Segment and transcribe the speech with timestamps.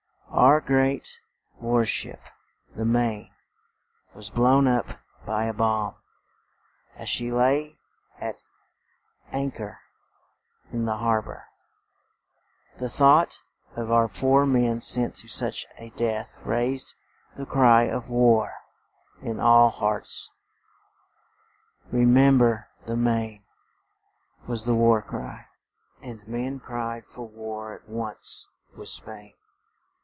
[0.33, 1.19] Our great
[1.59, 2.21] war ship,
[2.75, 3.29] the "Maine,"
[4.15, 5.95] was blown up by a bomb,
[6.95, 7.77] as she lay
[8.19, 8.43] at
[9.31, 9.81] an chor
[10.71, 11.45] in the har bor.
[12.77, 13.41] The thought
[13.75, 16.95] of our poor men sent to such a death raised
[17.35, 18.53] the cry of war
[19.21, 20.31] in all hearts.
[21.91, 23.45] "Re mem ber the Maine,"
[24.47, 25.45] was the war cry;
[26.01, 29.33] and men cried for war at once with Spain.